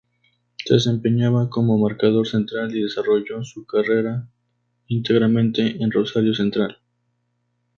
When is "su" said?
3.43-3.67